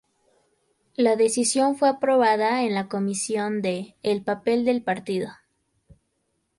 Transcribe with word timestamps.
La 0.95 1.15
decisión 1.15 1.75
fue 1.77 1.87
aprobada 1.87 2.63
en 2.63 2.73
la 2.73 2.87
comisión 2.87 3.61
de 3.61 3.97
"El 4.01 4.23
papel 4.23 4.65
del 4.65 4.81
partido. 4.81 5.29